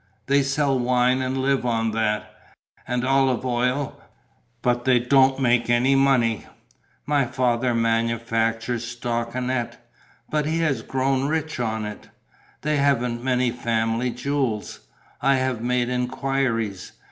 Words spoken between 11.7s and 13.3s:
it. They haven't